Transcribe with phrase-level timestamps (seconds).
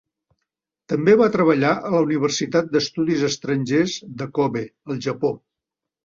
[0.91, 4.63] També va treballar a la Universitat d'Estudis Estrangers de Kobe,
[4.95, 5.31] al Japó.